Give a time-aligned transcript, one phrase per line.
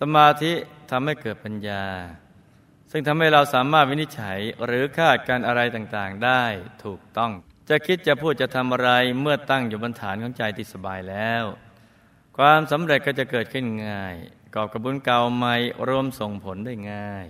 [0.00, 0.52] สมาธิ
[0.90, 1.84] ทำให้เกิดปัญญา
[2.90, 6.44] ซึ่งทำให้เราสามารถวินิจฉัยหรือคาดการอะไรต่างๆได้
[6.84, 7.32] ถูกต้อง
[7.68, 8.90] จะคิดจะพูดจะทำอะไร
[9.20, 11.44] เมื่อตั้งอยู่บนฐานของใจที่สบายแล้ว
[12.36, 14.16] ความสำเร็จก็จะเกิดขึ้นง่าย
[14.54, 15.54] กอบกระบุญเก่าใหม่
[15.88, 17.26] รวมส่งผลได้ง่าย